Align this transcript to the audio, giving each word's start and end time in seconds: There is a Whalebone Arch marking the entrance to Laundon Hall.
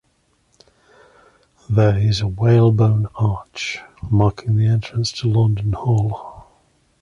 There 1.69 1.95
is 1.95 2.21
a 2.21 2.27
Whalebone 2.27 3.05
Arch 3.13 3.77
marking 4.01 4.55
the 4.55 4.65
entrance 4.65 5.11
to 5.11 5.27
Laundon 5.27 5.73
Hall. 5.75 6.47